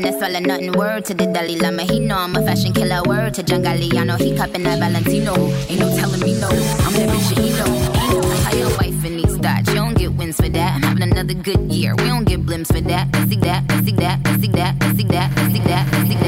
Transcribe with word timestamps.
wellness, 0.00 0.18
swallow 0.18 0.40
nothing. 0.40 0.72
Word 0.72 1.04
to 1.06 1.14
the 1.14 1.26
Dalai 1.26 1.56
Lama, 1.56 1.82
he 1.82 2.00
know 2.00 2.18
I'm 2.18 2.36
a 2.36 2.44
fashion 2.44 2.72
killer. 2.72 3.02
Word 3.04 3.34
to 3.34 3.42
Jangali, 3.42 3.94
I 3.96 4.04
know 4.04 4.16
he 4.16 4.36
cupping 4.36 4.62
that 4.64 4.78
Valentino. 4.78 5.34
Ain't 5.68 5.80
no 5.80 5.96
telling 5.96 6.20
me 6.20 6.38
no, 6.40 6.48
I'm 6.48 6.92
that 6.92 7.08
bitch 7.08 7.34
that 7.34 7.38
he 7.38 7.50
know. 7.50 8.42
How 8.44 8.54
your 8.54 8.70
wife 8.76 9.04
in 9.04 9.16
these 9.16 9.36
thoughts, 9.36 9.68
you 9.68 9.74
don't 9.74 9.96
get 9.96 10.12
wins 10.14 10.36
for 10.36 10.48
that. 10.48 10.74
I'm 10.76 10.82
having 10.82 11.02
another 11.02 11.34
good 11.34 11.72
year, 11.72 11.94
we 11.96 12.04
don't 12.04 12.24
get 12.24 12.44
blimps 12.44 12.68
for 12.68 12.80
that. 12.80 13.14
See 13.28 13.36
that, 13.36 13.64
let's 13.68 13.84
see 13.84 13.92
that, 13.92 14.20
let's 14.24 14.40
see 14.40 14.48
that, 14.52 14.74
let's 14.80 14.96
see 14.98 15.04
that, 15.04 15.32
let's 15.36 15.52
see 15.52 15.60
that, 15.60 15.92
let's 15.92 16.08
see 16.08 16.08
that, 16.08 16.08
let's 16.08 16.08
see 16.08 16.14
that. 16.14 16.25